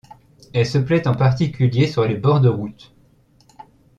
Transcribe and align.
Elle 0.55 0.65
se 0.65 0.79
plaît 0.79 1.07
en 1.07 1.13
particulier 1.13 1.85
sur 1.85 2.07
les 2.07 2.17
bords 2.17 2.41
de 2.41 2.49
route. 2.49 2.95